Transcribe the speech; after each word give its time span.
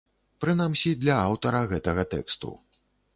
Прынамсі, 0.43 0.93
для 1.03 1.13
аўтара 1.25 1.61
гэтага 1.73 2.07
тэксту. 2.15 2.51